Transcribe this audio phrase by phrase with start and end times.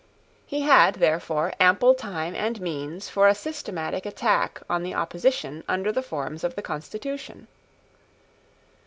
[0.47, 5.91] He had, therefore, ample time and means for a systematic attack on the opposition under
[5.91, 7.45] the forms of the constitution.